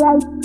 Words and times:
Right. 0.00 0.37